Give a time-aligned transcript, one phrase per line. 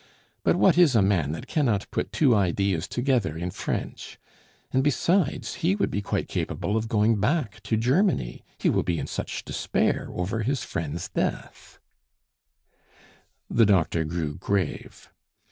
[0.43, 4.17] But what is a man that cannot put two ideas together in French?
[4.73, 8.97] And besides, he would be quite capable of going back to Germany, he will be
[8.97, 11.77] in such despair over his friend's death"
[13.47, 15.07] The doctor grew grave.